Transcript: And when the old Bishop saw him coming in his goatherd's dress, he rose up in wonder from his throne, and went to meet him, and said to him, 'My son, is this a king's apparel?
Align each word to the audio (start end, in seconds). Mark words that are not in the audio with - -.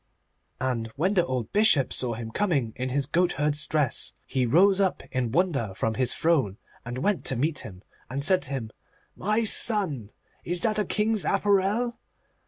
And 0.59 0.87
when 0.95 1.13
the 1.13 1.23
old 1.23 1.53
Bishop 1.53 1.93
saw 1.93 2.15
him 2.15 2.31
coming 2.31 2.73
in 2.75 2.89
his 2.89 3.05
goatherd's 3.05 3.67
dress, 3.67 4.13
he 4.25 4.47
rose 4.47 4.81
up 4.81 5.03
in 5.11 5.31
wonder 5.31 5.73
from 5.75 5.93
his 5.93 6.15
throne, 6.15 6.57
and 6.83 6.97
went 6.97 7.23
to 7.25 7.35
meet 7.35 7.59
him, 7.59 7.83
and 8.09 8.23
said 8.23 8.41
to 8.41 8.49
him, 8.49 8.71
'My 9.15 9.43
son, 9.43 10.09
is 10.43 10.61
this 10.61 10.79
a 10.79 10.85
king's 10.85 11.23
apparel? 11.23 11.99